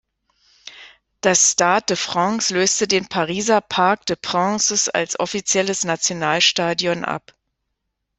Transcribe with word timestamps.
Das 1.21 1.51
Stade 1.51 1.85
de 1.89 1.95
France 1.95 2.51
löste 2.55 2.87
den 2.87 3.07
Pariser 3.07 3.61
Parc 3.61 4.07
des 4.07 4.17
Princes 4.19 4.89
als 4.89 5.19
offizielles 5.19 5.83
Nationalstadion 5.83 7.05
ab. 7.05 7.35